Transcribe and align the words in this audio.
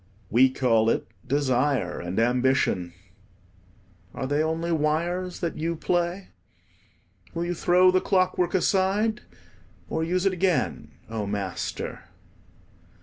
We 0.31 0.49
call 0.49 0.89
it 0.89 1.05
desire 1.27 1.99
and 1.99 2.17
ambition: 2.19 2.93
are 4.15 4.25
they 4.25 4.41
only 4.41 4.71
wires 4.71 5.41
that 5.41 5.59
you 5.59 5.75
play? 5.75 6.29
Will 7.35 7.45
you 7.45 7.53
throw 7.53 7.91
the 7.91 8.01
clockwork 8.01 8.55
aside, 8.55 9.21
or 9.91 10.03
use 10.03 10.25
it 10.25 10.33
again, 10.33 10.89
O 11.07 11.27
Master? 11.27 12.05